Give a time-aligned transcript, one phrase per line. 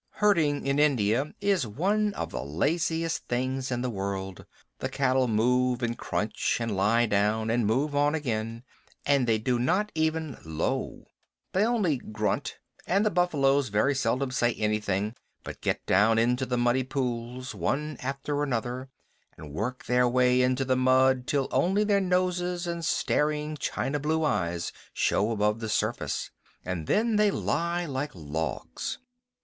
[0.15, 4.47] Herding in India is one of the laziest things in the world.
[4.79, 8.63] The cattle move and crunch, and lie down, and move on again,
[9.05, 11.05] and they do not even low.
[11.53, 16.57] They only grunt, and the buffaloes very seldom say anything, but get down into the
[16.57, 18.89] muddy pools one after another,
[19.37, 24.23] and work their way into the mud till only their noses and staring china blue
[24.23, 26.31] eyes show above the surface,
[26.65, 28.97] and then they lie like logs.